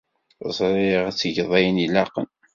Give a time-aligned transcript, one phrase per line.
[0.57, 2.27] Ẓriɣ ad tgeḍ ayen ilaqen.